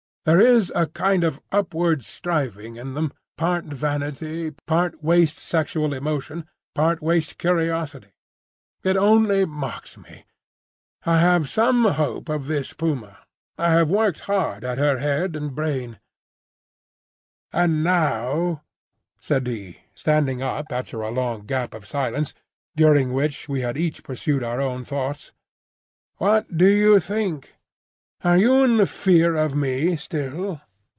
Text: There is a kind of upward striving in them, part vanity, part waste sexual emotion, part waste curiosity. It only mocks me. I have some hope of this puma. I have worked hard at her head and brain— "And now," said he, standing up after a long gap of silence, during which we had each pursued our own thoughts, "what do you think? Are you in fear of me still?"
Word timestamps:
There 0.23 0.39
is 0.39 0.71
a 0.75 0.85
kind 0.85 1.23
of 1.23 1.41
upward 1.51 2.03
striving 2.03 2.75
in 2.75 2.93
them, 2.93 3.11
part 3.37 3.65
vanity, 3.65 4.51
part 4.67 5.03
waste 5.03 5.39
sexual 5.39 5.95
emotion, 5.95 6.45
part 6.75 7.01
waste 7.01 7.39
curiosity. 7.39 8.09
It 8.83 8.97
only 8.97 9.45
mocks 9.47 9.97
me. 9.97 10.25
I 11.07 11.17
have 11.17 11.49
some 11.49 11.85
hope 11.85 12.29
of 12.29 12.45
this 12.45 12.71
puma. 12.71 13.17
I 13.57 13.71
have 13.71 13.89
worked 13.89 14.19
hard 14.29 14.63
at 14.63 14.77
her 14.77 14.99
head 14.99 15.35
and 15.35 15.55
brain— 15.55 15.99
"And 17.51 17.83
now," 17.83 18.61
said 19.19 19.47
he, 19.47 19.79
standing 19.95 20.43
up 20.43 20.67
after 20.71 21.01
a 21.01 21.09
long 21.09 21.47
gap 21.47 21.73
of 21.73 21.83
silence, 21.87 22.35
during 22.75 23.11
which 23.11 23.49
we 23.49 23.61
had 23.61 23.75
each 23.75 24.03
pursued 24.03 24.43
our 24.43 24.61
own 24.61 24.83
thoughts, 24.83 25.31
"what 26.17 26.55
do 26.55 26.67
you 26.67 26.99
think? 26.99 27.55
Are 28.23 28.37
you 28.37 28.61
in 28.63 28.85
fear 28.85 29.35
of 29.35 29.55
me 29.55 29.95
still?" 29.95 30.61